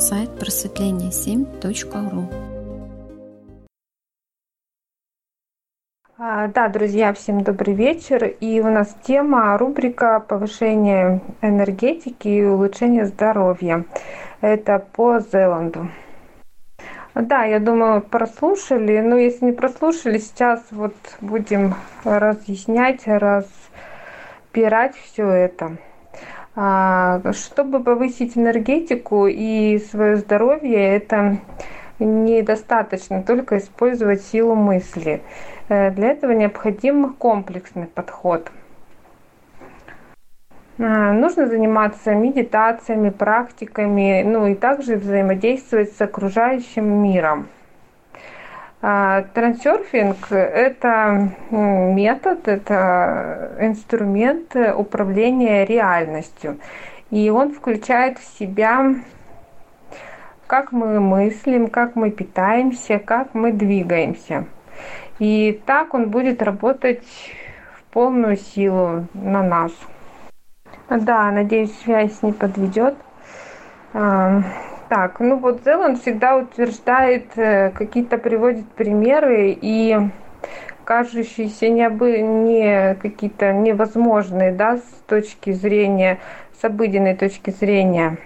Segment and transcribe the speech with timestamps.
[0.00, 2.24] сайт просветление7.ру.
[6.16, 8.24] А, да, друзья, всем добрый вечер.
[8.24, 13.84] И у нас тема, рубрика повышение энергетики и улучшение здоровья.
[14.40, 15.90] Это по Зеланду.
[17.14, 19.00] Да, я думаю, прослушали.
[19.00, 25.76] Но если не прослушали, сейчас вот будем разъяснять, разбирать все это.
[26.56, 31.38] А, чтобы повысить энергетику и свое здоровье, это
[32.00, 35.22] недостаточно только использовать силу мысли.
[35.68, 38.50] Э, для этого необходим комплексный подход.
[40.78, 47.48] А, нужно заниматься медитациями, практиками, ну и также взаимодействовать с окружающим миром.
[48.82, 56.58] А, трансерфинг– это метод, это инструмент управления реальностью.
[57.10, 58.94] И он включает в себя,
[60.46, 64.46] как мы мыслим, как мы питаемся, как мы двигаемся.
[65.18, 67.04] И так он будет работать
[67.76, 69.72] в полную силу на нас.
[70.88, 72.94] Да, надеюсь, связь не подведет.
[74.90, 79.96] Так, ну вот Зеланд всегда утверждает, э, какие-то приводит примеры и
[80.84, 86.18] кажущиеся необы, не какие-то невозможные, да, с точки зрения,
[86.60, 88.18] с обыденной точки зрения.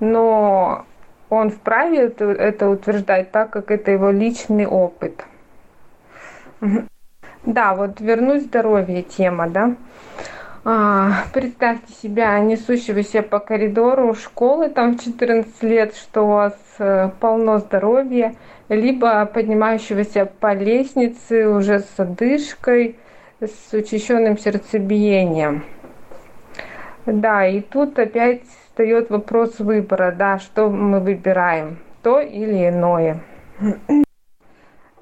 [0.00, 0.86] Но
[1.28, 5.26] он вправе это, утверждать, так как это его личный опыт.
[7.44, 9.74] Да, вот вернуть здоровье тема, да.
[10.62, 17.08] А, представьте себя несущегося по коридору школы там в 14 лет, что у вас э,
[17.18, 18.34] полно здоровья,
[18.68, 22.98] либо поднимающегося по лестнице уже с одышкой,
[23.40, 25.64] с учащенным сердцебиением.
[27.06, 33.22] Да, и тут опять встает вопрос выбора, да, что мы выбираем, то или иное.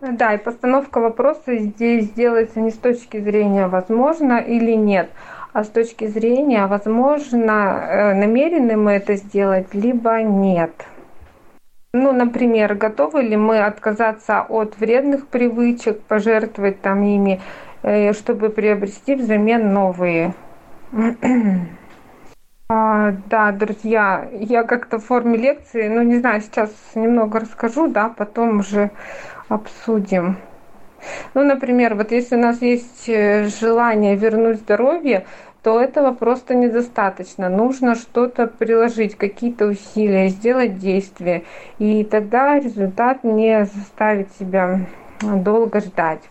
[0.01, 5.11] Да, и постановка вопроса здесь делается не с точки зрения возможно или нет,
[5.53, 10.73] а с точки зрения, возможно, э, намерены мы это сделать, либо нет.
[11.95, 17.41] Ну, например, готовы ли мы отказаться от вредных привычек, пожертвовать там ими,
[17.83, 20.35] э, чтобы приобрести взамен новые?
[22.71, 28.11] А, да, друзья, я как-то в форме лекции, ну, не знаю, сейчас немного расскажу, да,
[28.11, 28.91] потом уже
[29.49, 30.37] обсудим.
[31.35, 35.25] Ну, например, вот если у нас есть э, желание вернуть здоровье,
[35.63, 37.49] то этого просто недостаточно.
[37.49, 41.43] Нужно что-то приложить, какие-то усилия, сделать действия.
[41.79, 44.87] И тогда результат не заставит себя
[45.21, 46.23] долго ждать.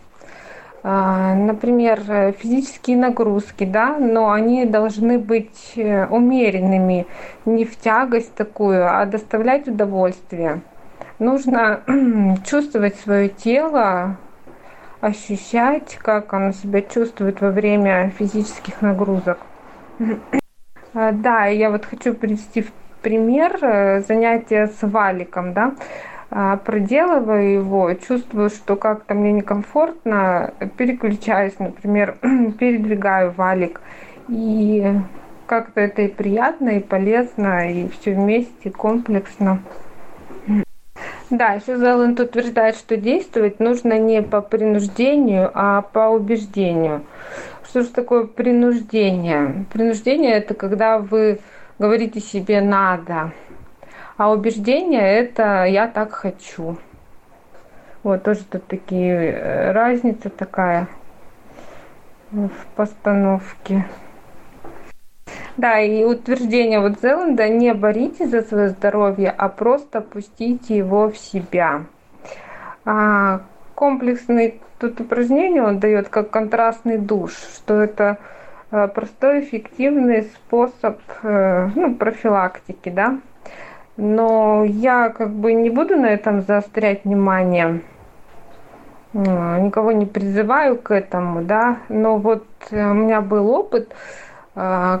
[0.82, 2.00] А, например,
[2.38, 7.06] физические нагрузки, да, но они должны быть э, умеренными,
[7.44, 10.62] не в тягость такую, а доставлять удовольствие.
[11.18, 11.80] Нужно
[12.48, 14.16] чувствовать свое тело,
[15.00, 19.38] ощущать, как оно себя чувствует во время физических нагрузок.
[20.94, 22.72] А, да, я вот хочу привести в
[23.02, 25.74] пример э, занятия с валиком, да.
[26.30, 32.16] А, проделываю его, чувствую, что как-то мне некомфортно, переключаюсь, например,
[32.58, 33.80] передвигаю валик,
[34.28, 34.86] и
[35.46, 39.62] как-то это и приятно, и полезно, и все вместе комплексно.
[41.30, 47.04] Да, еще Зеланд утверждает, что действовать нужно не по принуждению, а по убеждению.
[47.64, 49.66] Что же такое принуждение?
[49.70, 51.40] Принуждение это когда вы
[51.78, 53.32] говорите себе надо,
[54.16, 56.78] а убеждение это я так хочу.
[58.02, 60.88] Вот тоже тут такие э, разница такая
[62.30, 63.84] в постановке.
[65.58, 71.18] Да, и утверждение вот Зеланда, не боритесь за свое здоровье, а просто пустите его в
[71.18, 71.82] себя.
[72.84, 73.40] А,
[73.74, 78.18] комплексный тут упражнение он дает как контрастный душ, что это
[78.70, 83.18] э, простой, эффективный способ э, ну, профилактики, да.
[83.96, 87.80] Но я как бы не буду на этом заострять внимание,
[89.12, 93.92] никого не призываю к этому, да, но вот э, у меня был опыт,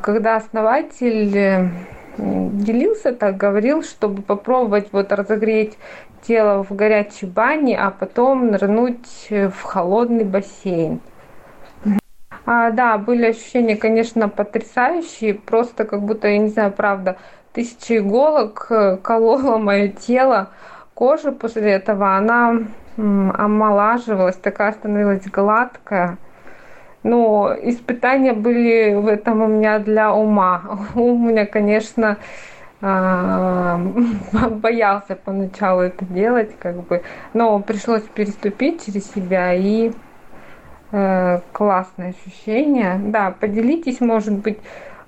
[0.02, 1.70] когда основатель
[2.16, 5.76] делился так, говорил, чтобы попробовать вот разогреть
[6.22, 11.00] тело в горячей бане, а потом нырнуть в холодный бассейн.
[12.50, 17.18] А, да, были ощущения, конечно, потрясающие, просто как будто, я не знаю, правда,
[17.52, 20.48] тысячи иголок э, кололо мое тело,
[20.94, 22.60] кожа после этого, она
[22.96, 26.16] омолаживалась, такая становилась гладкая.
[27.02, 30.62] Но испытания были в этом у меня для ума.
[30.94, 32.18] Ум у меня, конечно,
[32.80, 33.78] а,
[34.50, 37.02] боялся поначалу это делать, как бы,
[37.34, 39.92] но пришлось переступить через себя и
[40.92, 42.98] э, классное ощущение.
[42.98, 44.58] Да, поделитесь, может быть,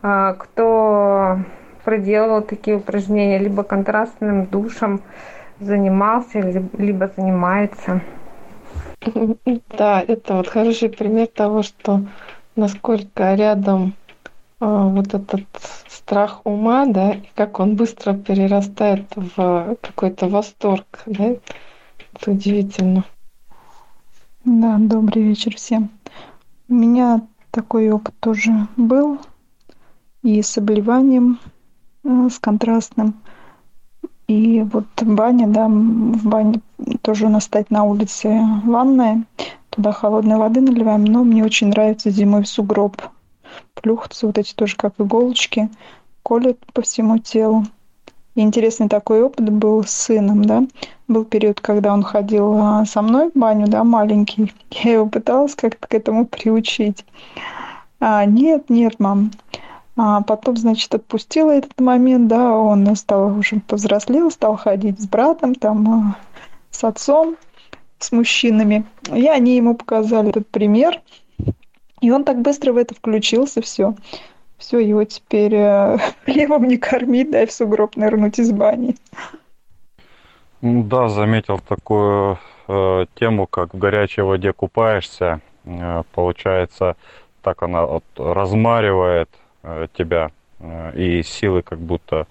[0.03, 1.39] э, кто
[1.85, 5.01] проделывал такие упражнения, либо контрастным душем
[5.61, 6.41] занимался,
[6.77, 8.01] либо занимается.
[9.79, 12.03] Да, это вот хороший пример того, что
[12.57, 13.95] насколько рядом
[14.61, 15.47] э, вот этот
[15.89, 21.37] страх ума, да, и как он быстро перерастает в какой-то восторг, да,
[22.13, 23.05] это удивительно.
[24.45, 25.91] Да, добрый вечер всем.
[26.69, 29.19] У меня такой опыт тоже был
[30.23, 31.39] и с обливанием,
[32.05, 33.15] э, с контрастным.
[34.29, 36.61] И вот баня, да, в бане
[37.03, 39.25] тоже у нас стоит на улице ванная.
[39.71, 43.01] Туда холодной воды наливаем, но мне очень нравится зимой в сугроб.
[43.75, 45.69] Плюхаться вот эти тоже как иголочки,
[46.23, 47.65] колят по всему телу.
[48.35, 50.65] И интересный такой опыт был с сыном, да.
[51.09, 54.53] Был период, когда он ходил а, со мной в баню, да, маленький.
[54.71, 57.05] Я его пыталась как-то к этому приучить.
[57.99, 59.31] А, нет, нет, мам,
[59.97, 65.55] а потом, значит, отпустила этот момент, да, он стал уже повзрослел, стал ходить с братом,
[65.55, 66.17] там, а,
[66.71, 67.37] с отцом,
[67.99, 68.85] с мужчинами.
[69.15, 71.01] И они ему показали этот пример,
[72.01, 73.95] и он так быстро в это включился, все.
[74.59, 78.97] Все, его теперь э, хлебом не кормить, дай в сугроб нырнуть из бани.
[80.61, 82.39] Да, заметил такую
[82.69, 85.41] э, тему, как в горячей воде купаешься.
[85.65, 86.97] Э, получается,
[87.43, 89.31] так она вот размаривает
[89.63, 92.27] Э, тебя, э, и силы как будто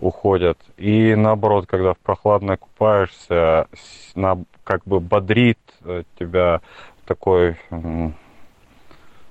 [0.00, 0.58] уходят.
[0.76, 3.68] И наоборот, когда в прохладной купаешься,
[4.14, 6.60] на, как бы бодрит э, тебя
[7.06, 7.56] такой,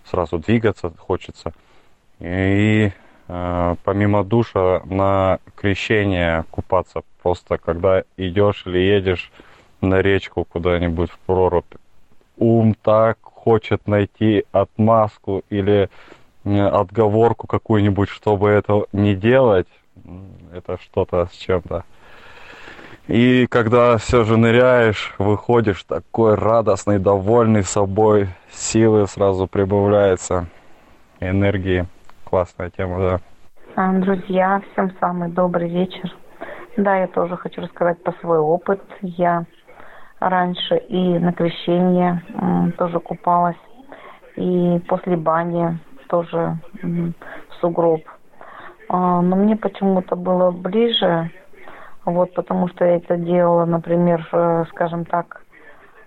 [0.10, 1.54] сразу двигаться хочется.
[2.20, 2.92] И
[3.28, 9.32] помимо душа на крещение купаться, просто когда идешь или едешь
[9.82, 11.74] на речку куда-нибудь в прорубь,
[12.38, 15.90] ум так хочет найти отмазку или
[16.46, 19.68] отговорку какую-нибудь, чтобы это не делать,
[20.54, 21.84] это что-то с чем-то.
[23.08, 30.48] И когда все же ныряешь, выходишь такой радостный, довольный собой, силы сразу прибавляется,
[31.20, 31.86] энергии.
[32.24, 33.20] Классная тема, да.
[33.76, 36.12] А, друзья, всем самый добрый вечер.
[36.78, 38.82] Да, я тоже хочу рассказать по свой опыт.
[39.02, 39.46] Я
[40.20, 42.24] раньше и на крещение
[42.78, 43.56] тоже купалась,
[44.36, 45.78] и после бани
[46.10, 46.58] тоже
[47.62, 48.02] сугроб.
[48.90, 51.32] А, но мне почему-то было ближе,
[52.06, 55.42] вот, потому что я это делала, например, э, скажем так,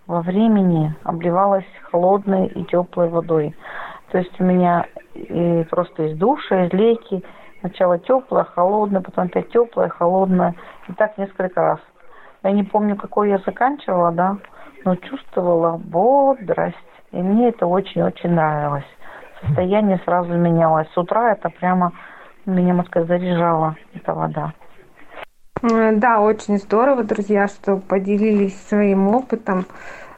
[0.06, 3.54] во времени обливалась холодной и теплой водой.
[4.10, 7.22] То есть у меня и просто из душа, из лейки
[7.60, 10.54] сначала теплая, холодная, потом опять теплая, холодная,
[10.88, 11.80] и так несколько раз.
[12.44, 14.38] Я не помню, какой я заканчивала, да,
[14.84, 16.76] но чувствовала бодрость,
[17.10, 18.86] и мне это очень-очень нравилось
[19.40, 20.88] состояние сразу менялось.
[20.92, 21.92] С утра это прямо
[22.50, 24.52] меня, можно сказать, заряжала эта вода.
[25.62, 29.66] Э, да, очень здорово, друзья, что поделились своим опытом.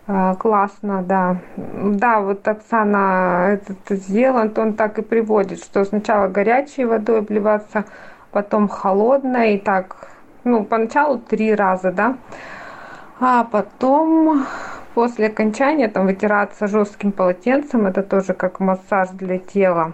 [0.06, 1.36] Э, классно, да.
[1.56, 7.84] Да, вот Оксана этот сделан, он так и приводит, что сначала горячей водой обливаться,
[8.32, 10.08] потом холодной, и так,
[10.44, 12.16] ну, поначалу три раза, да,
[13.18, 14.46] а потом
[14.94, 19.92] после окончания там вытираться жестким полотенцем, это тоже как массаж для тела.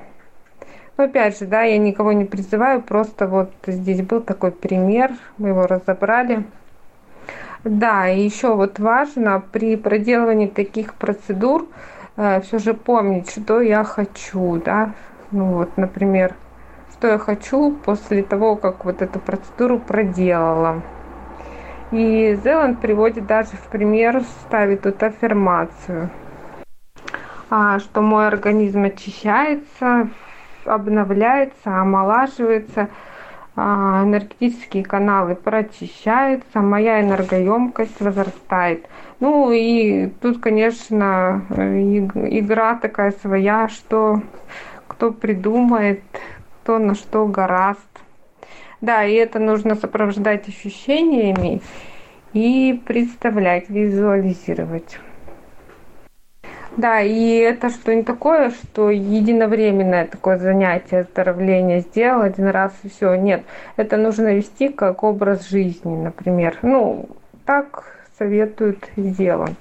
[0.97, 5.49] Но опять же, да, я никого не призываю, просто вот здесь был такой пример, мы
[5.49, 6.45] его разобрали.
[7.65, 11.67] Да, и еще вот важно при проделывании таких процедур
[12.17, 14.93] э, все же помнить, что я хочу, да.
[15.33, 16.35] Ну вот, например,
[16.93, 20.83] что я хочу после того, как вот эту процедуру проделала.
[21.91, 26.11] И Зеланд приводит даже в пример, ставит тут аффирмацию,
[27.51, 30.09] а, что мой организм очищается,
[30.67, 32.89] обновляется, омолаживается,
[33.55, 38.87] а, энергетические каналы прочищаются, моя энергоемкость возрастает.
[39.19, 44.21] Ну и тут, конечно, игра такая своя, что
[44.89, 46.03] кто придумает,
[46.63, 47.81] кто на что гораст.
[48.83, 51.63] Да, и это нужно сопровождать ощущениями
[52.35, 54.99] и представлять, визуализировать.
[56.77, 62.89] Да, и это что не такое, что единовременное такое занятие оздоровления сделал один раз и
[62.89, 63.15] все.
[63.15, 63.45] Нет,
[63.77, 66.59] это нужно вести как образ жизни, например.
[66.61, 67.09] Ну,
[67.47, 67.85] так
[68.19, 69.57] советуют сделать.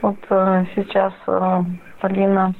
[0.00, 1.60] Вот э, сейчас, э,
[2.00, 2.54] Полина,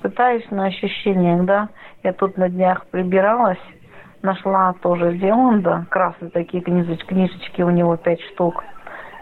[0.00, 1.68] пытаюсь на ощущениях, да,
[2.02, 3.60] я тут на днях прибиралась,
[4.22, 8.64] нашла тоже Зеланда, красные такие книжечки, книжечки у него пять штук.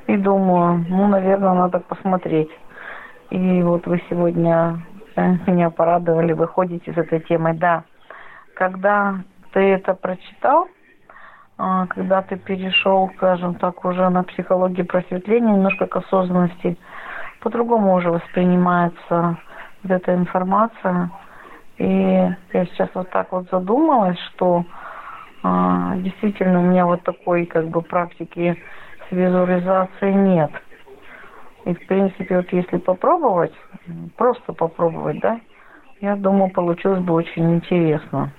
[0.09, 2.51] И думаю, ну, наверное, надо посмотреть.
[3.29, 4.83] И вот вы сегодня
[5.47, 7.53] меня порадовали, вы ходите с этой темой.
[7.53, 7.85] Да,
[8.55, 9.17] когда
[9.53, 10.67] ты это прочитал,
[11.59, 16.79] а, когда ты перешел, скажем так, уже на психологию просветления, немножко к осознанности,
[17.41, 19.37] по-другому уже воспринимается
[19.83, 21.11] вот эта информация.
[21.77, 24.65] И я сейчас вот так вот задумалась, что
[25.43, 28.57] а, действительно у меня вот такой как бы практики
[29.09, 30.51] с визуализацией нет.
[31.65, 33.53] И в принципе вот если попробовать,
[34.17, 35.41] просто попробовать, да,
[36.01, 38.33] я думаю, получилось бы очень интересно.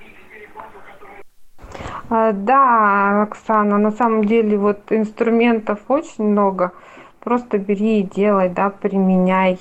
[2.09, 6.71] А, да, Оксана, на самом деле вот инструментов очень много.
[7.19, 9.59] Просто бери и делай, да, применяй.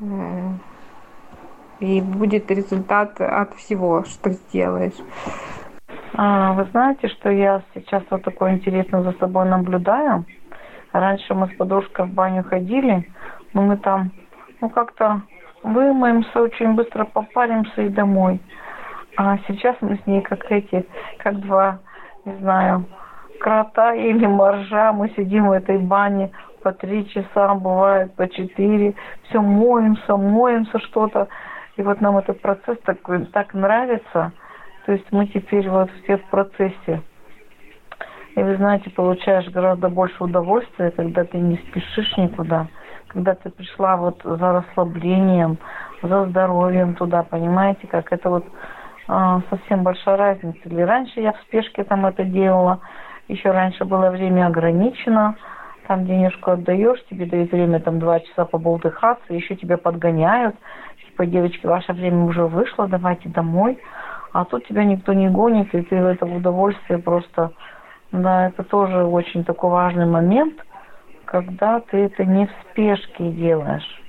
[0.00, 0.50] Э,
[1.80, 4.94] и будет результат от всего, что сделаешь.
[6.16, 10.24] А, вы знаете, что я сейчас вот такое интересное за собой наблюдаю?
[10.92, 13.10] Раньше мы с подружкой в баню ходили,
[13.52, 14.12] но мы там,
[14.60, 15.22] ну, как-то
[15.64, 18.40] вымоемся, очень быстро попаримся и домой.
[19.16, 20.86] А сейчас мы с ней как эти,
[21.18, 21.80] как два,
[22.24, 22.84] не знаю,
[23.40, 24.92] крота или моржа.
[24.92, 26.30] Мы сидим в этой бане
[26.62, 28.94] по три часа, бывает по четыре.
[29.24, 31.26] Все моемся, моемся что-то.
[31.76, 32.98] И вот нам этот процесс так,
[33.32, 34.32] так нравится.
[34.86, 37.02] То есть мы теперь вот все в процессе.
[38.36, 42.66] И вы знаете, получаешь гораздо больше удовольствия, когда ты не спешишь никуда,
[43.08, 45.58] когда ты пришла вот за расслаблением,
[46.02, 48.44] за здоровьем туда, понимаете, как это вот
[49.06, 50.58] а, совсем большая разница.
[50.64, 52.80] Или раньше я в спешке там это делала,
[53.28, 55.36] еще раньше было время ограничено,
[55.86, 60.56] там денежку отдаешь, тебе дают время там два часа поболтыхаться, еще тебя подгоняют,
[61.06, 63.78] типа, девочки, ваше время уже вышло, давайте домой.
[64.34, 67.52] А тут тебя никто не гонит, и ты в это удовольствие просто...
[68.12, 70.54] Да, это тоже очень такой важный момент,
[71.24, 74.00] когда ты это не в спешке делаешь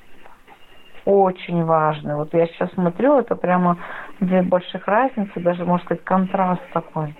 [1.05, 2.17] очень важно.
[2.17, 3.77] Вот я сейчас смотрю, это прямо
[4.20, 7.15] две больших разницы, даже, можно сказать, контраст такой.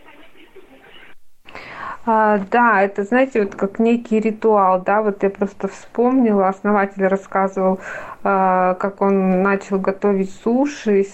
[2.08, 7.80] А, да, это, знаете, вот как некий ритуал, да, вот я просто вспомнила, основатель рассказывал,
[8.24, 11.06] а, как он начал готовить суши,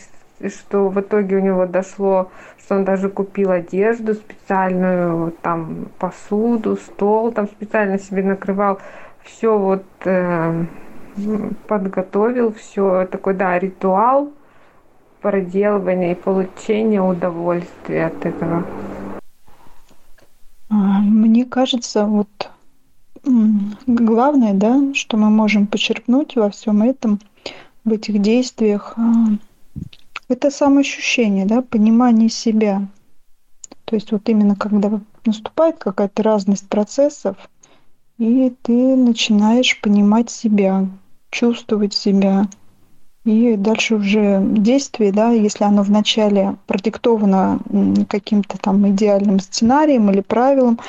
[0.49, 7.31] что в итоге у него дошло, что он даже купил одежду специальную, там посуду, стол
[7.31, 8.79] там специально себе накрывал,
[9.23, 10.65] все вот э,
[11.67, 14.31] подготовил все такой, да, ритуал
[15.21, 18.65] проделывания и получения удовольствия от этого.
[20.69, 22.49] А, мне кажется, вот
[23.85, 27.19] главное, да, что мы можем почерпнуть во всем этом,
[27.83, 29.01] в этих действиях, а,
[30.31, 32.87] это самоощущение, да, понимание себя.
[33.85, 37.37] То есть вот именно когда наступает какая-то разность процессов,
[38.17, 40.87] и ты начинаешь понимать себя,
[41.29, 42.47] чувствовать себя.
[43.23, 47.59] И дальше уже действие, да, если оно вначале продиктовано
[48.09, 50.79] каким-то там идеальным сценарием или правилом,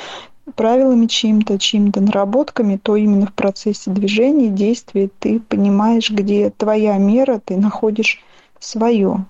[0.55, 7.39] правилами чьим-то, чьими-то наработками, то именно в процессе движения, действия ты понимаешь, где твоя мера,
[7.43, 8.19] ты находишь
[8.59, 9.25] свое.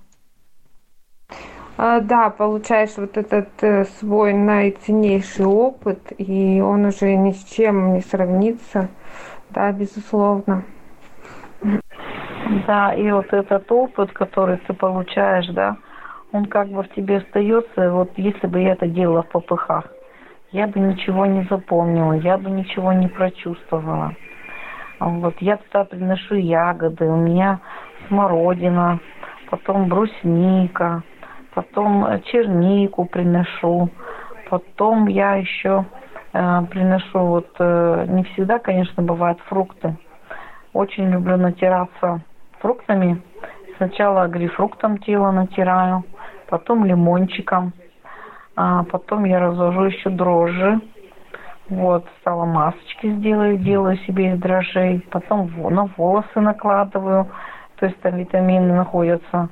[1.85, 7.95] А, да, получаешь вот этот э, свой наиценнейший опыт, и он уже ни с чем
[7.95, 8.87] не сравнится,
[9.49, 10.63] да, безусловно.
[12.67, 15.75] Да, и вот этот опыт, который ты получаешь, да,
[16.31, 19.83] он как бы в тебе остается, вот если бы я это делала в попыхах,
[20.53, 24.13] я бы ничего не запомнила, я бы ничего не прочувствовала.
[25.01, 27.59] Вот я туда приношу ягоды, у меня
[28.07, 29.01] смородина,
[29.49, 31.03] потом брусника,
[31.53, 33.89] потом чернику приношу,
[34.49, 35.85] потом я еще
[36.33, 39.97] э, приношу вот э, не всегда, конечно, бывают фрукты.
[40.73, 42.21] Очень люблю натираться
[42.59, 43.21] фруктами.
[43.77, 46.03] Сначала грейпфруктом тело натираю,
[46.49, 47.73] потом лимончиком,
[48.55, 50.79] а потом я развожу еще дрожжи.
[51.69, 57.29] Вот, стала масочки сделаю, делаю себе из дрожжей, потом на волосы накладываю,
[57.77, 59.49] то есть там витамины находятся.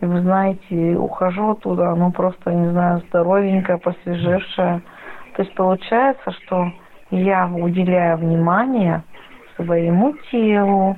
[0.00, 4.82] Вы знаете, ухожу оттуда, ну просто, не знаю, здоровенькая, посвежевшая.
[5.36, 6.72] То есть получается, что
[7.10, 9.02] я уделяю внимание
[9.56, 10.96] своему телу,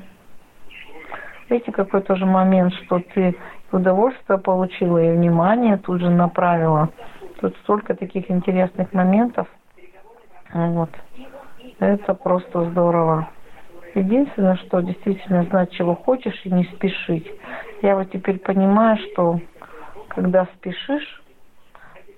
[1.52, 3.36] Видите, какой тоже момент, что ты
[3.72, 6.88] удовольствие получила и внимание тут же направила.
[7.42, 9.46] Тут столько таких интересных моментов.
[10.54, 10.88] Вот.
[11.78, 13.28] Это просто здорово.
[13.94, 17.30] Единственное, что действительно знать, чего хочешь и не спешить.
[17.82, 19.40] Я вот теперь понимаю, что
[20.08, 21.22] когда спешишь,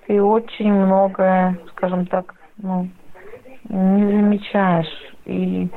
[0.07, 2.87] ты очень многое, скажем так, ну,
[3.67, 5.15] не замечаешь.
[5.25, 5.67] И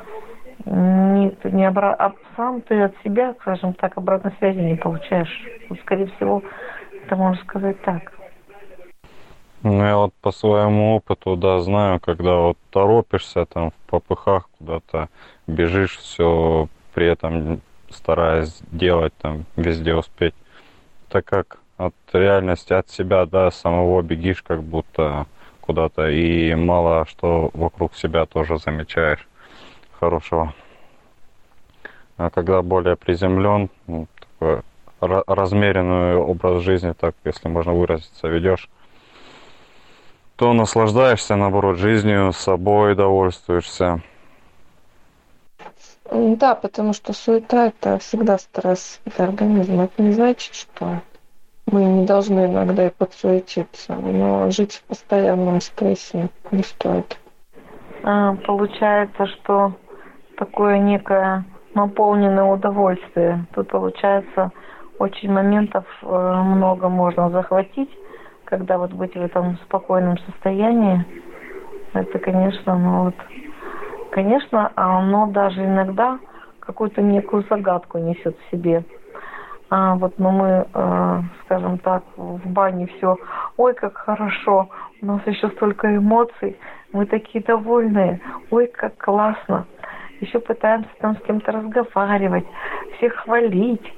[0.67, 1.95] не, не обра...
[1.99, 5.45] а сам ты от себя, скажем так, обратной связи не получаешь.
[5.83, 6.43] Скорее всего,
[7.05, 8.18] это можно сказать так.
[9.65, 15.09] Ну, я вот по своему опыту, да, знаю, когда вот торопишься там в попыхах куда-то,
[15.49, 17.61] бежишь, все при этом
[17.91, 20.35] стараясь делать там, везде успеть.
[21.09, 25.27] Так как от реальности, от себя, да, самого бегишь как будто
[25.61, 29.27] куда-то, и мало что вокруг себя тоже замечаешь
[29.99, 30.55] хорошего.
[32.17, 34.63] А когда более приземлен, ну, такой
[35.01, 38.69] размеренный образ жизни, так если можно выразиться, ведешь,
[40.39, 44.01] то наслаждаешься, наоборот, жизнью, собой довольствуешься.
[46.13, 49.85] Да, потому что суета– это всегда стресс для организма.
[49.85, 51.03] Это не значит, что
[51.67, 57.19] мы не должны иногда и подсуетиться, но жить в постоянном стрессе не стоит.
[58.05, 59.73] А, получается, что
[60.37, 63.45] такое некое наполненное удовольствие.
[63.55, 64.53] Тут получается
[65.01, 67.91] очень моментов э, много можно захватить,
[68.49, 71.05] когда вот быть в этом спокойном состоянии.
[71.93, 73.15] Это, конечно, ну вот,
[74.11, 76.19] конечно, оно даже иногда
[76.61, 78.85] какую-то некую загадку несет в себе.
[79.71, 83.17] А, вот, но мы, э, скажем так, в бане все,
[83.59, 84.71] ой, как хорошо,
[85.03, 86.57] у нас еще столько эмоций,
[86.93, 89.67] мы такие довольные, ой, как классно
[90.21, 92.45] еще пытаемся там с кем-то разговаривать,
[92.97, 93.95] всех хвалить.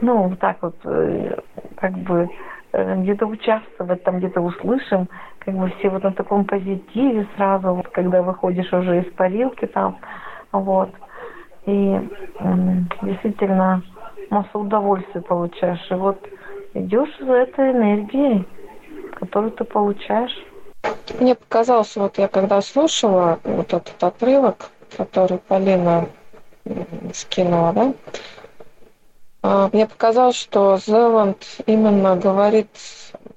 [0.00, 1.38] Ну, вот так вот, э,
[1.76, 2.28] как бы
[2.72, 5.08] где-то участвовать, там где-то услышим,
[5.40, 9.98] как бы все вот на таком позитиве сразу, вот когда выходишь уже из парилки там,
[10.52, 10.90] вот.
[11.66, 12.10] И
[13.02, 13.82] действительно
[14.30, 15.86] массу удовольствия получаешь.
[15.90, 16.18] И вот
[16.74, 18.48] идешь за этой энергией,
[19.14, 20.34] которую ты получаешь.
[21.20, 26.06] Мне показалось, вот я когда слушала вот этот отрывок, который Полина
[27.12, 27.92] скинула, да?
[29.42, 32.68] А, мне показалось, что Зеланд именно говорит,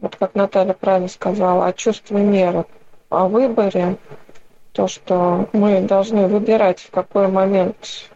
[0.01, 2.65] вот как Наталья правильно сказала, о чувстве меры,
[3.09, 3.97] о выборе,
[4.71, 8.11] то, что мы должны выбирать, в какой момент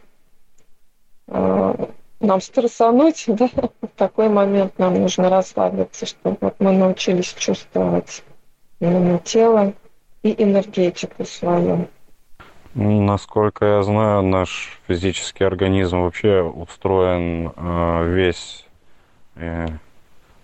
[1.28, 1.76] э,
[2.20, 3.50] нам стрессануть, да,
[3.82, 8.24] в какой момент нам нужно расслабиться, чтобы вот мы научились чувствовать
[8.80, 9.74] именно тело
[10.22, 11.88] и энергетику свою.
[12.76, 18.68] Насколько я знаю, наш физический организм вообще устроен э, весь
[19.36, 19.66] э,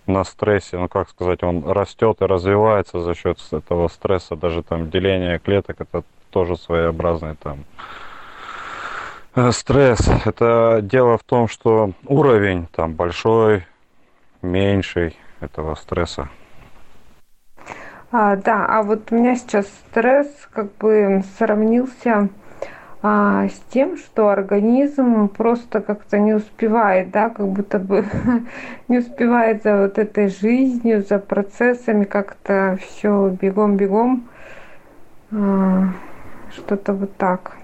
[0.06, 4.90] на стрессе, ну как сказать, он растет и развивается за счет этого стресса, даже там
[4.90, 7.64] деление клеток, это тоже своеобразный там
[9.36, 10.08] э, стресс.
[10.24, 13.64] Это дело в том, что уровень там большой,
[14.42, 16.28] меньший этого стресса.
[18.12, 22.28] А, да, а вот у меня сейчас стресс как бы сравнился
[23.02, 28.04] а, с тем, что организм просто как-то не успевает, да, как будто бы
[28.88, 34.28] не успевает за вот этой жизнью, за процессами, как-то все бегом-бегом,
[35.32, 35.88] а,
[36.52, 37.56] что-то вот так.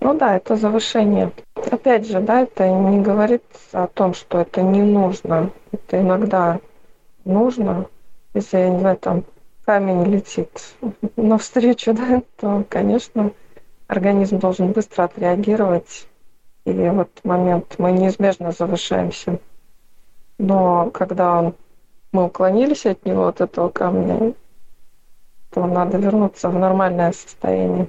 [0.00, 1.30] Ну да, это завышение.
[1.70, 5.50] Опять же, да, это не говорит о том, что это не нужно.
[5.70, 6.58] Это иногда
[7.24, 7.86] нужно,
[8.34, 9.24] если, я не знаю, там
[9.64, 10.74] камень летит
[11.16, 13.32] навстречу, да, то, конечно,
[13.86, 16.08] организм должен быстро отреагировать.
[16.64, 19.40] И в этот момент мы неизбежно завышаемся.
[20.38, 21.54] Но когда он,
[22.12, 24.34] мы уклонились от него, от этого камня,
[25.50, 27.88] то надо вернуться в нормальное состояние.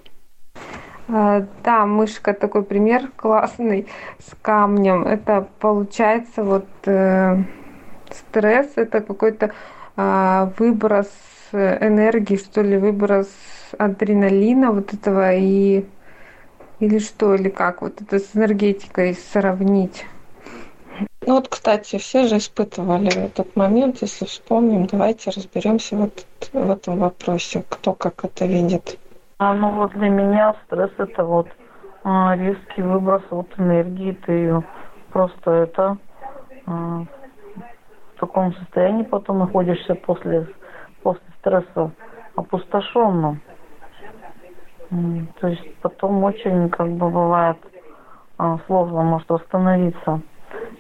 [1.07, 3.87] А, да, мышка такой пример классный
[4.19, 5.05] с камнем.
[5.05, 7.43] Это получается вот э,
[8.11, 9.51] стресс, это какой-то
[9.95, 11.09] выброс
[11.51, 13.29] энергии, что ли, выброс
[13.77, 15.85] адреналина вот этого и
[16.79, 20.05] или что, или как вот это с энергетикой сравнить?
[21.25, 26.99] Ну вот, кстати, все же испытывали этот момент, если вспомним, давайте разберемся вот в этом
[26.99, 28.99] вопросе, кто как это видит.
[29.37, 31.47] А ну вот для меня стресс это вот
[32.03, 34.61] а, резкий выброс вот энергии, ты
[35.11, 35.97] просто это
[36.65, 37.05] а,
[38.25, 40.47] таком состоянии потом находишься после,
[41.01, 41.91] после стресса
[42.35, 43.41] опустошенным.
[45.39, 47.57] То есть потом очень как бы бывает
[48.37, 50.21] а, сложно может восстановиться.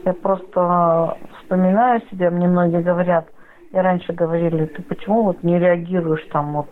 [0.05, 3.27] Я просто вспоминаю себя, мне многие говорят,
[3.71, 6.67] и раньше говорили, ты почему вот не реагируешь там вот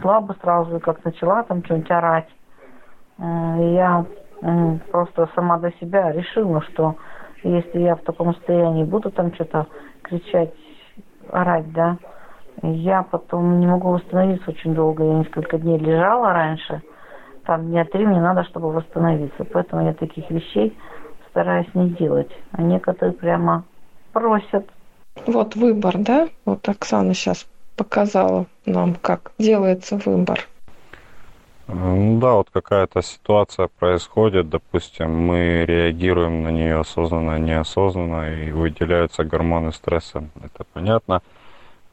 [0.00, 2.28] слабо сразу, как начала там что-нибудь орать.
[3.18, 4.06] И я
[4.90, 6.96] просто сама для себя решила, что
[7.42, 9.66] если я в таком состоянии буду там что-то
[10.02, 10.52] кричать,
[11.30, 11.98] орать, да,
[12.62, 15.04] Я потом не могу восстановиться очень долго.
[15.04, 16.82] Я несколько дней лежала раньше.
[17.44, 19.44] Там дня три мне надо, чтобы восстановиться.
[19.44, 20.76] Поэтому я таких вещей
[21.30, 22.30] стараюсь не делать.
[22.52, 23.64] А некоторые прямо
[24.12, 24.68] просят.
[25.26, 26.28] Вот выбор, да?
[26.44, 30.40] Вот Оксана сейчас показала нам, как делается выбор.
[31.72, 39.24] Ну да, вот какая-то ситуация происходит, допустим, мы реагируем на нее осознанно, неосознанно, и выделяются
[39.24, 41.22] гормоны стресса, это понятно.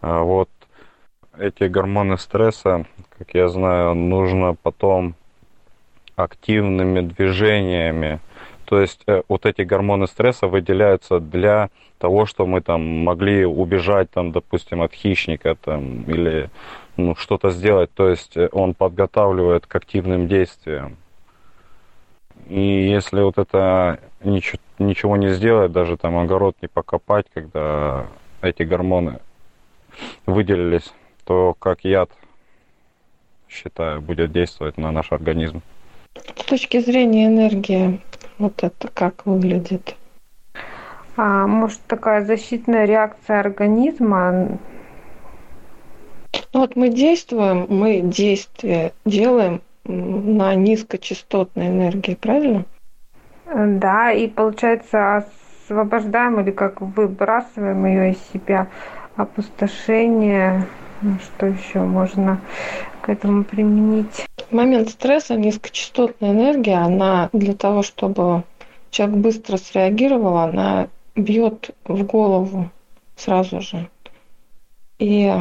[0.02, 0.50] А вот
[1.38, 2.86] эти гормоны стресса,
[3.18, 5.14] как я знаю, нужно потом
[6.16, 8.20] активными движениями,
[8.66, 14.10] то есть э, вот эти гормоны стресса выделяются для того, что мы там могли убежать,
[14.10, 16.50] там, допустим, от хищника там, или
[16.98, 20.98] ну, что-то сделать, то есть э, он подготавливает к активным действиям.
[22.48, 28.08] И если вот это ничего, ничего не сделать, даже там огород не покопать, когда
[28.42, 29.20] эти гормоны
[30.26, 32.10] выделились, то как яд,
[33.50, 35.62] считаю, будет действовать на наш организм.
[36.36, 38.02] С точки зрения энергии,
[38.38, 39.96] вот это как выглядит?
[41.16, 44.60] А, может, такая защитная реакция организма
[46.54, 52.66] ну вот мы действуем, мы действия делаем на низкочастотной энергии, правильно?
[53.46, 55.24] Да, и получается
[55.68, 58.68] освобождаем или как выбрасываем ее из себя
[59.16, 60.68] опустошение,
[61.02, 62.42] ну, что еще можно
[63.02, 64.26] к этому применить?
[64.50, 68.44] В момент стресса низкочастотная энергия, она для того, чтобы
[68.92, 72.70] человек быстро среагировал, она бьет в голову
[73.16, 73.90] сразу же.
[75.00, 75.32] И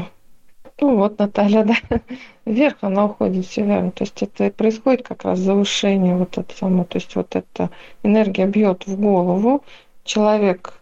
[0.81, 2.01] ну вот Наталья, да,
[2.45, 3.91] вверх она уходит все верно.
[3.91, 7.71] То есть это происходит как раз завышение вот это само, то есть вот эта
[8.03, 9.65] энергия бьет в голову,
[10.05, 10.75] человек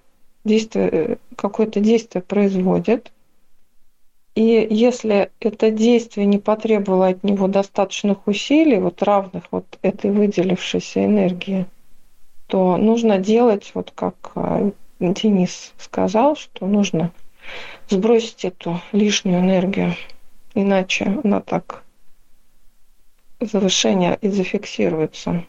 [0.44, 3.12] действие, э, какое-то действие производит,
[4.35, 11.04] и если это действие не потребовало от него достаточных усилий, вот равных вот этой выделившейся
[11.04, 11.66] энергии,
[12.48, 17.12] то нужно делать, вот как э, Денис сказал, что нужно
[17.88, 19.94] сбросить эту лишнюю энергию.
[20.54, 21.83] Иначе она так
[23.40, 25.44] завышение и зафиксируется.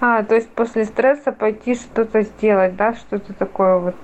[0.00, 3.96] А, то есть после стресса пойти что-то сделать, да, что-то такое вот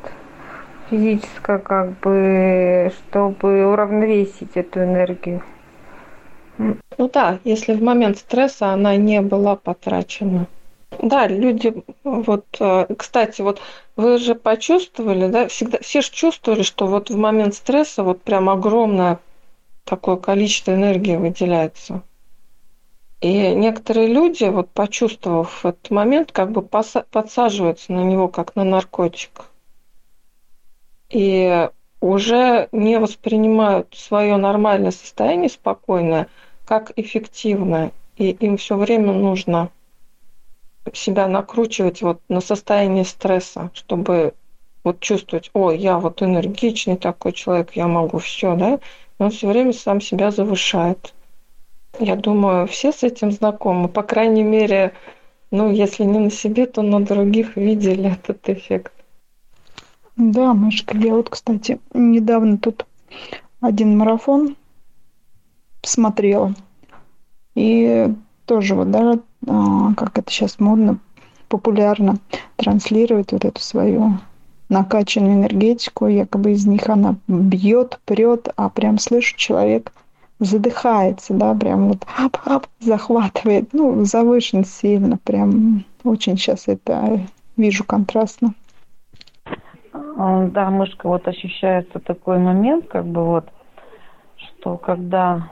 [0.91, 5.43] физическое, как бы, чтобы уравновесить эту энергию.
[6.59, 10.47] Ну да, если в момент стресса она не была потрачена.
[11.03, 13.61] Да, люди, вот, э, кстати, вот
[13.97, 18.49] вы же почувствовали, да, всегда, все же чувствовали, что вот в момент стресса вот прям
[18.51, 19.21] огромное
[19.85, 22.03] такое количество энергии выделяется.
[23.21, 29.47] И некоторые люди, вот почувствовав этот момент, как бы подсаживаются на него, как на наркотик.
[31.09, 31.69] И
[32.01, 36.29] уже не воспринимают свое нормальное состояние спокойное
[36.67, 37.93] как эффективное.
[38.17, 39.71] И им все время нужно
[40.93, 44.35] себя накручивать вот на состояние стресса, чтобы
[44.83, 48.81] вот чувствовать, о, я вот энергичный такой человек, я могу все, да,
[49.19, 51.15] он все время сам себя завышает.
[51.99, 53.89] Я думаю, все с этим знакомы.
[53.89, 54.95] По крайней мере,
[55.51, 58.93] ну, если не на себе, то на других видели этот эффект.
[60.17, 62.87] Да, Машка, я вот, кстати, недавно тут
[63.61, 64.57] один марафон
[65.83, 66.55] смотрела.
[67.55, 68.13] И
[68.47, 70.99] тоже вот, да, как это сейчас модно,
[71.49, 72.19] популярно,
[72.57, 74.19] транслирует вот эту свою
[74.69, 79.93] накачанную энергетику, якобы из них она бьет, прет, а прям слышу, человек
[80.41, 87.21] задыхается, да, прям вот ап-ап, захватывает, ну, завышен сильно, прям очень сейчас это
[87.57, 88.55] вижу контрастно.
[90.17, 93.49] А, да, мышка, вот ощущается такой момент, как бы вот,
[94.37, 95.51] что когда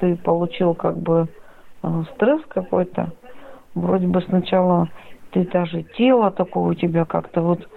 [0.00, 1.28] ты получил как бы
[2.14, 3.12] стресс какой-то.
[3.74, 4.88] Вроде бы сначала
[5.32, 7.68] ты даже тело такое у тебя как-то вот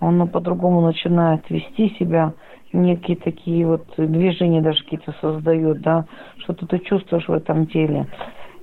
[0.00, 2.34] оно по-другому начинает вести себя,
[2.72, 6.04] некие такие вот движения даже какие-то создает, да,
[6.38, 8.06] что-то ты чувствуешь в этом теле.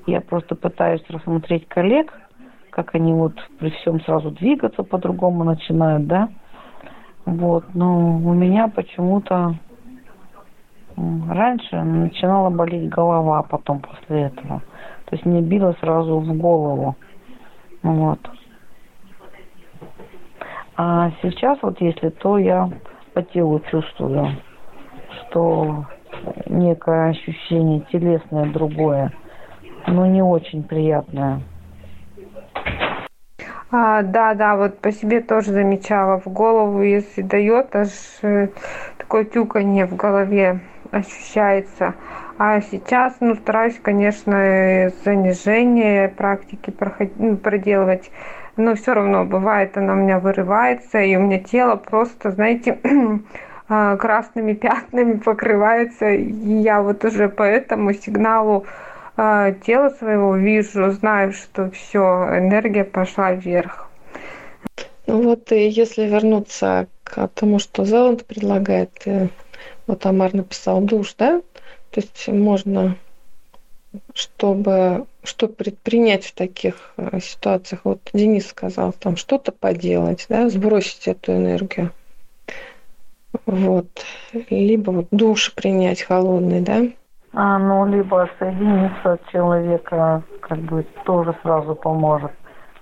[0.06, 2.13] Я просто пытаюсь рассмотреть коллег,
[2.70, 6.30] как они вот при всем сразу двигаться по-другому начинают, да.
[7.26, 9.56] Вот, но у меня почему-то
[10.96, 14.62] раньше начинала болеть голова потом после этого.
[15.06, 16.96] То есть мне било сразу в голову.
[17.82, 18.20] Вот.
[20.76, 22.70] А сейчас вот если то я
[23.13, 24.38] по телу чувствую,
[25.22, 25.86] что
[26.48, 29.12] некое ощущение телесное другое,
[29.88, 31.42] но не очень приятное.
[33.76, 37.89] А, да, да, вот по себе тоже замечала в голову, если дает аж
[38.22, 38.50] э,
[39.00, 40.60] такое тюканье в голове
[40.92, 41.96] ощущается.
[42.38, 48.10] А сейчас, ну, стараюсь, конечно, занижение практики проходить, ну, проделывать,
[48.58, 52.80] но все равно бывает, она у меня вырывается, и у меня тело просто, знаете,
[53.69, 58.65] а, красными пятнами покрывается, и я вот уже по этому сигналу
[59.15, 63.89] а, тела своего вижу, знаю, что все, энергия пошла вверх.
[65.06, 69.28] Ну вот и если вернуться к тому, что Зеланд предлагает, э,
[69.86, 71.41] вот Амар написал душ, да?
[71.93, 72.95] То есть можно,
[74.15, 81.08] чтобы что предпринять в таких э, ситуациях, вот Денис сказал, там что-то поделать, да, сбросить
[81.08, 81.91] эту энергию.
[83.45, 83.88] Вот.
[84.49, 86.82] Либо вот душ принять холодный, да?
[87.34, 92.32] А, ну, либо соединиться от человека, как бы тоже сразу поможет.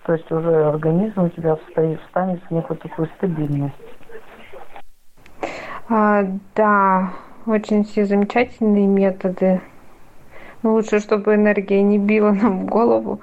[0.06, 3.76] То есть уже организм у тебя встанет, встанет в некую такую стабильность.
[5.89, 6.24] А,
[6.56, 7.12] да,
[7.45, 9.62] очень все замечательные методы.
[10.63, 13.19] Ну, лучше, чтобы энергия не била нам в голову.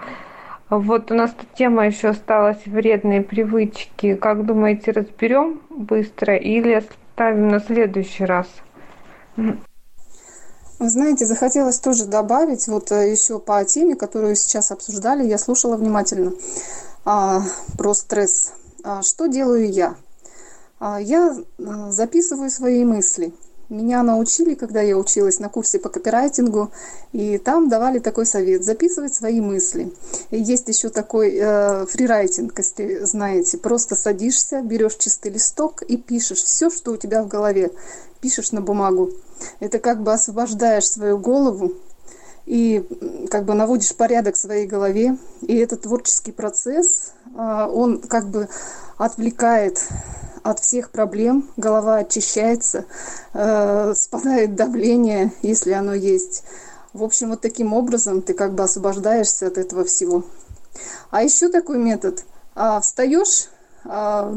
[0.71, 4.15] Вот у нас тут тема еще осталась вредные привычки.
[4.17, 8.49] Как думаете, разберем быстро или оставим на следующий раз?
[9.37, 15.77] Вы знаете, захотелось тоже добавить, вот э, еще по теме, которую сейчас обсуждали, я слушала
[15.77, 16.33] внимательно
[17.05, 17.41] а,
[17.77, 18.53] про стресс.
[18.85, 19.97] А, что делаю я?
[20.79, 23.33] А, я а, записываю свои мысли–
[23.69, 26.71] меня научили, когда я училась на курсе по копирайтингу,
[27.13, 29.93] и там давали такой совет– записывать свои мысли.
[30.31, 33.59] И есть еще такой э, фрирайтинг, если знаете.
[33.59, 37.71] Просто садишься, берешь чистый листок и пишешь все, что у тебя в голове.
[38.21, 39.11] Пишешь на бумагу.
[39.61, 41.73] Это как бы освобождаешь свою голову
[42.47, 42.87] и
[43.31, 45.19] как бы наводишь порядок в своей голове.
[45.43, 48.49] И этот творческий процесс, э, он как бы
[48.97, 49.87] отвлекает
[50.51, 52.87] от всех проблем, голова очищается,
[53.35, 56.45] э, спадает давление, если оно есть.
[56.95, 60.25] В общем, вот таким образом ты как бы освобождаешься от этого всего.
[61.11, 62.25] А еще такой метод.
[62.55, 63.49] А, встаешь
[63.85, 64.35] а,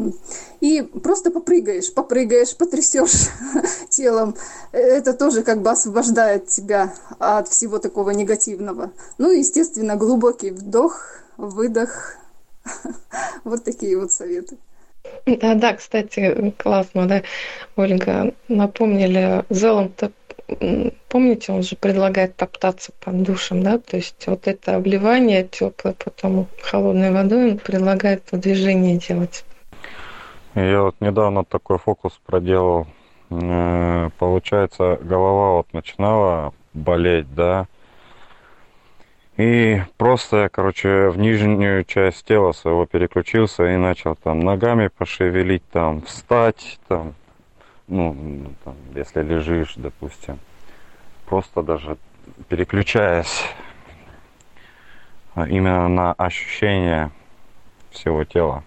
[0.60, 3.30] и просто попрыгаешь, попрыгаешь, потрясешь
[3.90, 4.36] телом.
[4.74, 8.92] Это тоже как бы освобождает тебя от всего такого негативного.
[9.18, 11.02] Ну естественно, глубокий вдох,
[11.38, 12.16] выдох.
[13.44, 14.58] Вот такие вот советы.
[15.26, 17.22] Да, да, кстати, классно, да,
[17.76, 20.12] Ольга, напомнили, Зеланд,
[21.08, 26.48] помните, он же предлагает топтаться под душем, да, то есть вот это обливание теплое, потом
[26.62, 29.46] холодной водой, он предлагает движение делать.
[30.56, 32.88] Я вот недавно такой фокус проделал.
[33.30, 37.68] Э, получается, голова вот начинала болеть, да,
[39.42, 45.64] и просто я, короче, в нижнюю часть тела своего переключился и начал там ногами пошевелить,
[45.72, 47.16] там, встать, там,
[47.88, 48.16] ну,
[48.64, 50.38] там, если лежишь, допустим.
[51.26, 51.98] Просто даже
[52.50, 53.44] переключаясь
[55.36, 57.10] именно на ощущение
[57.90, 58.64] всего тела.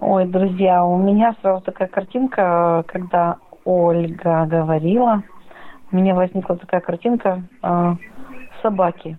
[0.00, 5.22] Ой, друзья, у меня сразу такая картинка, когда Ольга говорила–
[5.92, 7.94] у меня возникла такая картинка э,
[8.62, 9.18] собаки.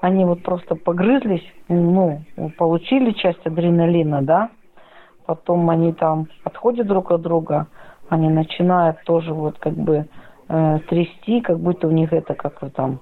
[0.00, 2.22] Они вот просто погрызлись, ну,
[2.58, 4.50] получили часть адреналина, да,
[5.26, 7.68] потом они там отходят друг от друга,
[8.08, 10.06] они начинают тоже вот как бы
[10.48, 13.00] э, трясти, как будто у них это как там,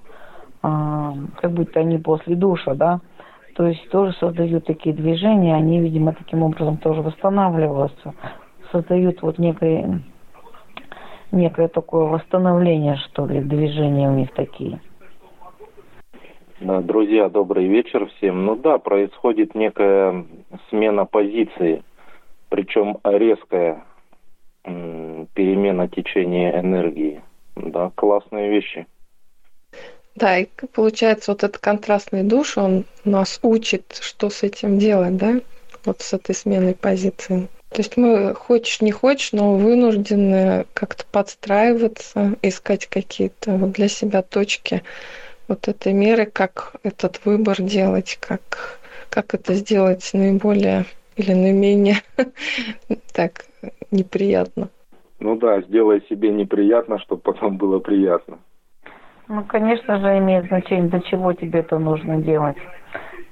[0.63, 3.01] э, как будто они после душа, да,
[3.57, 8.15] то есть тоже создают такие движения, они, видимо, таким образом тоже восстанавливаются,
[8.71, 10.03] создают вот некое
[11.33, 14.81] некое такое восстановление, что ли, движения у них такие.
[16.61, 18.45] Друзья, добрый вечер всем.
[18.45, 20.27] Ну да, происходит некая
[20.69, 21.83] смена позиции,
[22.51, 23.85] причем резкая
[24.63, 27.23] перемена течения энергии.
[27.57, 28.87] Да, классные вещи.
[30.17, 35.41] Да, и получается вот этот контрастный душ, он нас учит, что с этим делать, да,
[35.87, 37.49] вот с этой сменой позиции.
[37.71, 44.23] То есть мы, хочешь не хочешь, но вынуждены как-то подстраиваться, искать какие-то вот для себя
[44.23, 44.83] точки
[45.47, 50.85] вот этой меры, как этот выбор делать, как, как это сделать наиболее
[51.17, 51.99] или наименее
[53.15, 53.45] так
[53.93, 54.69] неприятно.
[55.21, 58.39] Ну да, сделай себе неприятно, чтобы потом было приятно.
[59.29, 62.57] Ну, конечно же, имеет значение, для чего тебе это нужно делать.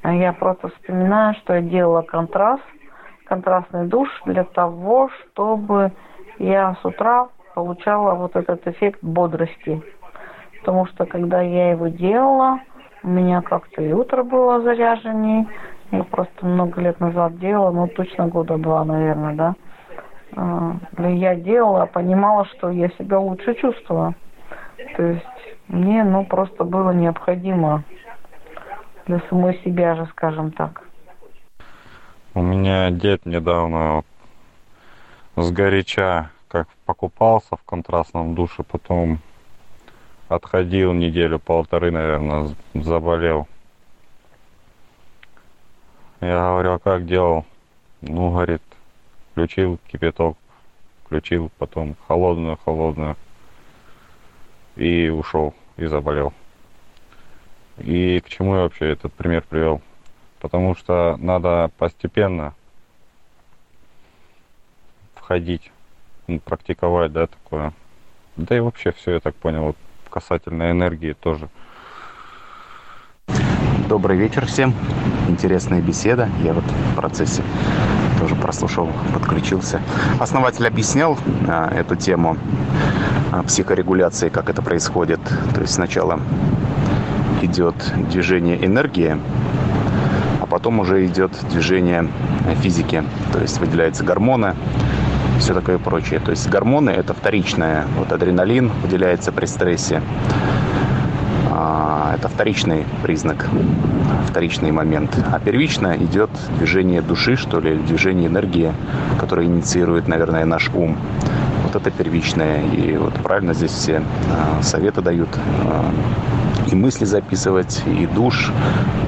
[0.03, 2.63] А я просто вспоминаю, что я делала контраст–
[3.29, 5.93] контрастный душ для того, чтобы
[6.39, 9.83] я с утра получала вот этот эффект бодрости.
[10.61, 12.61] Потому что когда я его делала,
[13.03, 15.47] у меня как-то и утро было заряженнее.
[15.91, 19.55] Я просто много лет назад делала, ну точно года два, наверное, да.
[20.37, 24.15] э, я делала, понимала, что я себя лучше чувствовала.
[24.97, 25.25] То есть
[25.69, 27.85] мне, ну, просто было необходимо
[29.07, 30.88] для самой себя же, скажем так.
[32.39, 34.05] У меня дед недавно
[35.35, 39.19] сгоряча как покупался в контрастном душе, потом
[40.29, 43.49] отходил неделю, полторы, наверное, заболел.
[46.21, 47.45] Я говорю, а как делал?
[48.03, 48.63] Ну, говорит,
[49.33, 50.39] включил кипяток,
[51.07, 53.17] включил потом холодную, холодную.
[54.77, 56.33] И ушел, и заболел.
[57.79, 59.83] И к чему я вообще этот пример привел?
[60.41, 62.55] Потому что надо постепенно
[65.15, 65.71] входить,
[66.45, 67.73] практиковать, да, такое.
[68.37, 69.77] Да и вообще все, я так понял, вот
[70.11, 71.49] касательно энергии тоже.
[73.89, 74.75] Добрый вечер всем.
[75.29, 76.29] Интересная беседа.
[76.45, 77.43] Я вот в процессе
[78.19, 79.81] тоже прослушал, подключился.
[80.21, 82.37] Основатель объяснял а, эту тему
[83.33, 85.21] а, психорегуляции, как это происходит.
[85.55, 86.21] То есть сначала
[87.43, 87.75] идет
[88.11, 89.17] движение энергии,
[90.51, 92.09] потом уже идет движение
[92.63, 93.03] физики.
[93.33, 94.55] То есть выделяются гормоны,
[95.39, 96.21] все такое прочее.
[96.21, 97.87] То есть гормоны это вторичное.
[97.97, 100.03] Вот адреналин выделяется при стрессе.
[101.51, 103.47] А, это вторичный признак,
[104.29, 105.17] вторичный момент.
[105.33, 108.73] А первично идет движение души, что ли, движение энергии,
[109.19, 110.97] которое инициирует, наверное, наш ум.
[111.73, 112.65] Вот это первичное.
[112.65, 115.29] И вот правильно здесь все а, советы дают.
[115.67, 115.91] А,
[116.71, 118.51] и мысли записывать, и душ.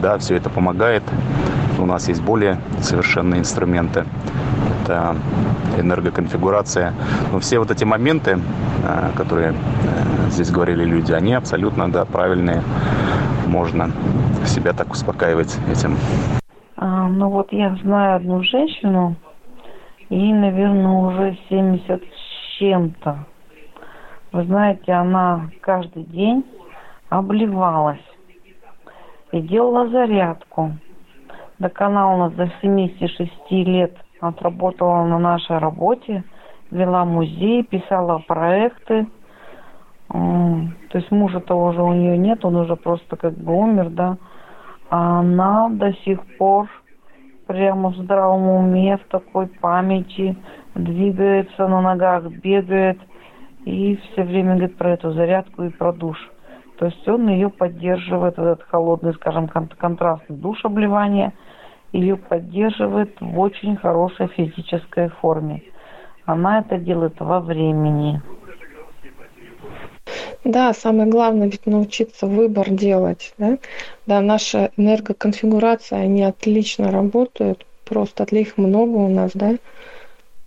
[0.03, 1.03] Да, все это помогает.
[1.79, 4.05] У нас есть более совершенные инструменты.
[4.83, 5.16] Это
[5.79, 6.92] энергоконфигурация.
[7.33, 8.38] Но все вот эти моменты,
[8.85, 12.62] э, которые э, здесь говорили люди, они абсолютно да, правильные.
[13.46, 13.90] Можно
[14.44, 15.96] себя так успокаивать этим.
[16.77, 19.16] А, ну вот я знаю одну женщину,
[20.09, 22.19] ей, наверное, уже 70 с
[22.61, 23.27] чем-то.
[24.31, 26.44] Вы знаете, она каждый день
[27.09, 27.99] обливалась
[29.33, 30.77] и делала зарядку.
[31.59, 36.25] Так она у нас до 76 лет– отработала на нашей работе,
[36.70, 39.07] вела музей, писала проекты.
[40.09, 44.16] То есть мужа-то уже у нее нет, он уже просто как бы умер, да.
[44.90, 46.68] А она до сих пор
[47.51, 50.37] прямо в здравом уме, в такой памяти,
[50.77, 52.99] двигается на ногах, бегает
[53.65, 56.17] и все время говорит про эту зарядку и про душ.
[56.79, 61.33] То есть он ее поддерживает, этот холодный, скажем, контрастный душ обливания–
[61.93, 65.63] ее поддерживает в очень хорошей физической форме.
[66.25, 68.23] Она это делает во времени.
[70.44, 73.35] Да, самое главное ведь научиться выбор делать.
[73.37, 73.59] Да,
[74.07, 79.57] да наша энергоконфигурация, они отлично работают, просто их много у нас, да.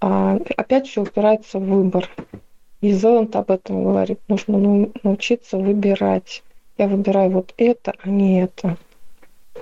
[0.02, 2.10] А, опять все упирается в выбор.
[2.82, 4.20] И Зеланд об этом говорит.
[4.28, 6.44] Нужно научиться выбирать.
[6.78, 8.78] Я выбираю вот это, а не это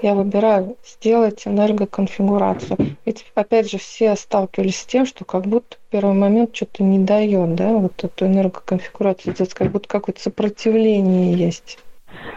[0.02, 2.78] я выбираю сделать энергоконфигурацию.
[3.06, 7.00] Ведь, опять же, все сталкивались с тем, что как будто в первый момент что-то не
[7.00, 11.80] дает, да, вот эту энергоконфигурацию здесь как будто какое-то сопротивление есть.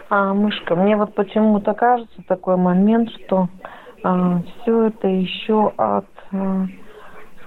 [0.08, 3.48] А, мышка, мне вот почему-то кажется такой момент, что
[4.02, 6.66] а, все это еще от, а,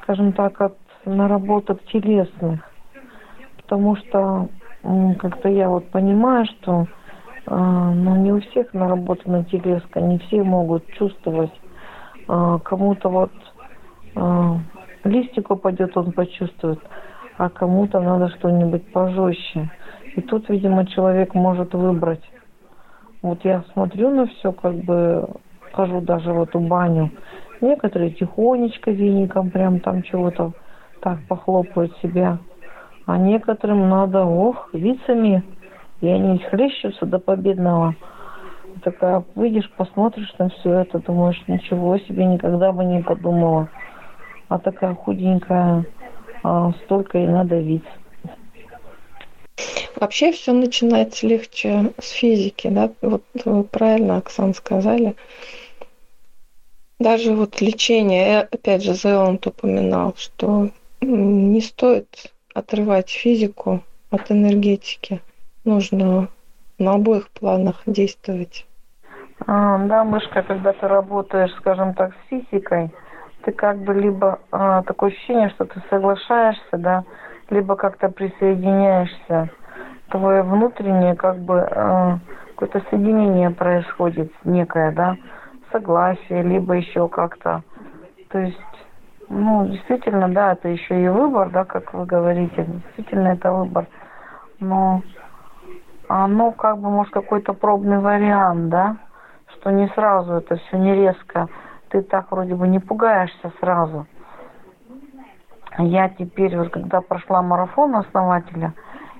[0.03, 2.61] скажем так, от наработок телесных.
[3.57, 4.49] Потому что
[5.19, 6.87] как-то я вот понимаю, что
[7.49, 11.51] но не у всех наработана телеска, не все могут чувствовать.
[12.27, 13.31] А, кому-то вот
[14.15, 14.57] а,
[15.05, 16.79] листик упадет, он почувствует,
[17.37, 19.69] а кому-то надо что-нибудь пожестче.
[20.15, 22.23] И тут, видимо, человек может выбрать.
[23.21, 25.27] Вот я смотрю на все, как бы
[25.71, 27.11] хожу даже в эту баню.
[27.61, 30.53] Некоторые тихонечко веником прям там чего-то
[31.01, 32.39] так похлопают себя.
[33.05, 35.43] А некоторым надо, ох, вицами
[36.01, 37.95] и они хлещутся до победного.
[38.83, 43.69] Такая, выйдешь, посмотришь на все это, думаешь, ничего себе, никогда бы не подумала.
[44.49, 45.85] А такая худенькая,
[46.43, 47.83] а, столько и надо вид.
[49.95, 52.91] Вообще все начинается легче с физики, да?
[53.01, 55.15] Вот вы правильно, Оксан, сказали.
[56.99, 60.69] Даже вот лечение, опять же, Зеланд упоминал, что
[61.01, 65.21] не стоит отрывать физику от энергетики
[65.67, 66.29] нужно
[66.79, 68.65] на обоих планах действовать.
[69.45, 72.89] А, да, мышка, когда ты работаешь, скажем так, с физикой,
[73.43, 77.03] ты как бы либо а, такое ощущение, что ты соглашаешься, да,
[77.49, 79.49] либо как-то присоединяешься.
[80.09, 82.19] Твое внутреннее как бы а,
[82.55, 85.17] какое-то соединение происходит некое, да,
[85.71, 87.61] согласие, либо еще как-то.
[88.29, 88.57] То есть
[89.29, 92.65] Ну, действительно, да, это еще и выбор, да, как вы говорите.
[92.65, 93.87] Действительно, это выбор.
[94.59, 95.01] Но
[96.07, 98.97] оно как бы, может, какой-то пробный вариант, да,
[99.53, 101.47] что не сразу это все не резко.
[101.89, 104.05] Ты так вроде бы не пугаешься сразу.
[105.77, 108.73] Я теперь, вот когда прошла марафон основателя,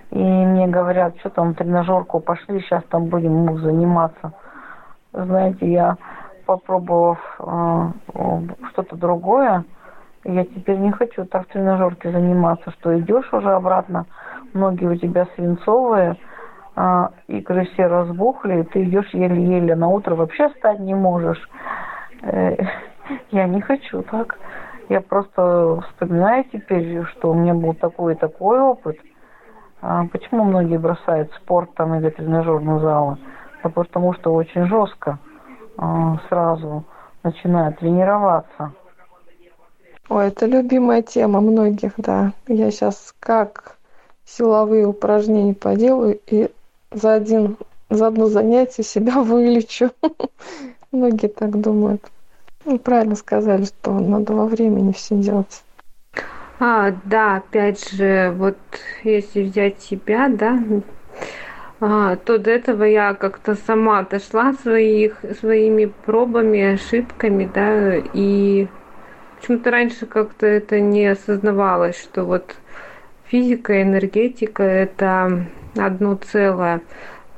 [0.10, 4.34] и мне говорят, что там тренажерку пошли, сейчас там будем мы заниматься.
[5.14, 5.98] Знаете, я
[6.46, 7.92] попробовав э,
[8.72, 9.66] что-то другое,
[10.24, 14.06] я теперь не хочу так в тренажерке заниматься, что идешь уже обратно,
[14.54, 16.18] ноги у тебя свинцовые,
[17.28, 21.42] икры все разбухли, ты идешь еле-еле, на утро вообще встать не можешь.
[22.22, 22.56] Э,
[23.32, 24.38] я не хочу так.
[24.90, 28.98] Я просто вспоминаю теперь, что у меня был такой и такой опыт.
[29.82, 33.18] А почему многие бросают спорт там или тренажерные залы?
[33.64, 35.20] Да потому что очень жестко
[35.78, 36.86] а, сразу
[37.24, 38.74] начинают тренироваться.
[40.10, 42.32] Ой, это любимая тема многих, да.
[42.48, 43.78] Я сейчас как
[44.24, 46.50] силовые упражнения поделаю и
[46.92, 47.58] за один
[47.90, 49.92] за одно занятие себя вылечу.
[50.92, 52.02] Многие так думают.
[52.66, 55.64] Ну, правильно сказали, что надо во времени все делать.
[56.60, 58.58] А, да, опять же, вот
[59.04, 60.60] если взять себя, да,
[61.80, 68.68] а, то до этого я как-то сама дошла своих, своими пробами, ошибками, да, и
[69.40, 72.56] почему-то раньше как-то это не осознавалось, что вот
[73.28, 75.46] физика энергетика это
[75.80, 76.82] одно целое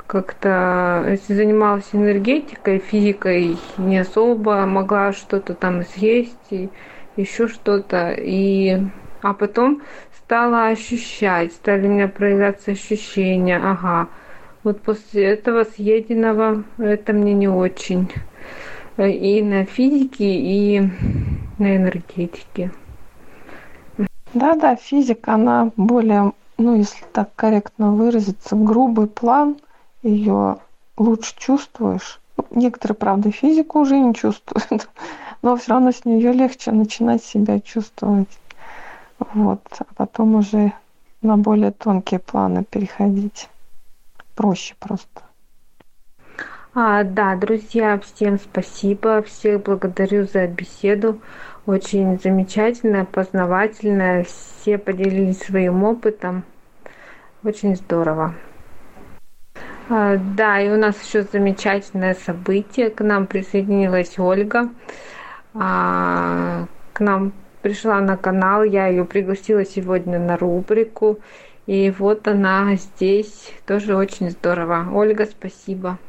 [0.08, 6.70] как-то, занималась энергетикой, физикой, не особо могла что-то там съесть и
[7.16, 8.16] еще что-то.
[8.18, 8.78] И,
[9.22, 9.84] а потом
[10.18, 14.08] стала ощущать, стали у меня проявляться ощущения, ага,
[14.64, 18.12] вот после этого съеденного это мне не очень.
[18.98, 20.82] И на физике, и
[21.58, 22.72] на энергетике.
[24.34, 29.58] Да-да, физика, она более, ну, если так корректно выразиться, грубый план–
[30.04, 30.58] ее
[30.98, 32.20] лучше чувствуешь.
[32.52, 34.90] Некоторые, правда, физику уже не чувствуют,
[35.42, 38.30] но все равно с нее легче начинать себя чувствовать.
[39.20, 39.62] Вот.
[39.80, 40.72] А потом уже
[41.22, 43.50] на более тонкие планы переходить.
[44.36, 45.24] Проще просто.
[46.74, 49.22] А, да, друзья, всем спасибо.
[49.24, 51.20] Всех благодарю за беседу.
[51.70, 54.24] Очень замечательная, познавательная.
[54.24, 56.44] Все поделились своим опытом.
[57.44, 58.34] Очень здорово.
[59.88, 62.90] А, да, и у нас еще замечательное событие.
[62.90, 64.70] К нам присоединилась Ольга.
[65.54, 71.20] А, к нам пришла на канал, я ее пригласила сегодня на рубрику.
[71.68, 74.88] И вот она здесь, тоже очень здорово.
[74.92, 76.00] Ольга, спасибо.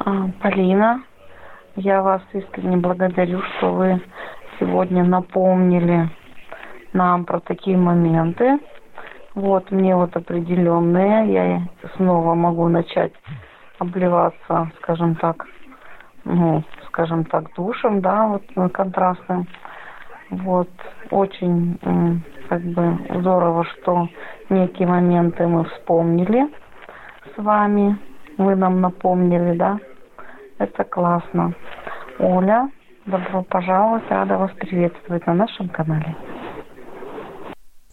[0.00, 1.02] А, Полина,
[1.76, 4.00] я вас искренне благодарю, что вы
[4.58, 6.08] сегодня напомнили
[6.92, 8.58] нам про такие моменты.
[9.34, 11.62] Вот мне вот определенные, я
[11.96, 13.12] снова могу начать
[13.78, 15.46] обливаться, скажем так,
[16.24, 19.46] ну, скажем так, душем, да, вот контрастным.
[20.30, 20.70] Вот
[21.10, 21.78] очень
[22.48, 24.08] как бы здорово, что
[24.48, 26.48] некие моменты мы вспомнили
[27.34, 27.98] с вами,
[28.38, 29.78] вы нам напомнили, да,
[30.58, 31.54] это классно.
[32.18, 32.70] Оля,
[33.06, 36.16] добро пожаловать, рада вас приветствовать на нашем канале.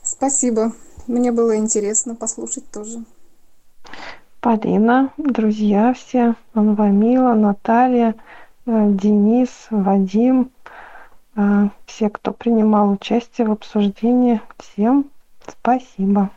[0.02, 0.72] Спасибо.
[1.08, 3.00] Мне было интересно послушать тоже.
[4.40, 8.16] Полина, друзья все, Анвамила, Наталья,
[8.66, 10.52] э, Денис, Вадим,
[11.36, 15.06] э, все, кто принимал участие в обсуждении, всем
[15.48, 16.30] спасибо.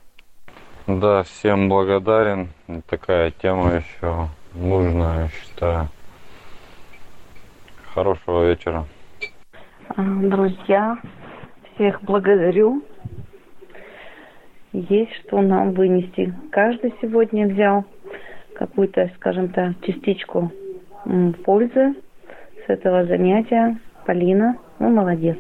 [0.86, 2.50] Да, всем благодарен.
[2.88, 5.88] Такая тема еще нужная, я считаю.
[7.96, 8.84] Хорошего вечера.
[9.96, 10.98] Друзья,
[11.72, 12.82] всех благодарю
[14.74, 16.34] есть что нам вынести.
[16.52, 17.86] Каждый сегодня взял
[18.54, 20.52] какую-то, скажем так, частичку
[21.46, 21.94] пользы
[22.66, 23.78] с этого занятия.
[24.04, 25.38] Полина, ну молодец.